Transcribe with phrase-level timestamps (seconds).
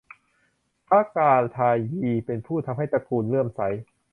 [0.87, 3.61] พระกาฬทายี เป็นผู้ทำให้ตระกูลเลื่อมใส